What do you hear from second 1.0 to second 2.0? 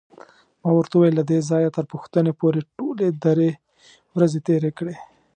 له دې ځایه تر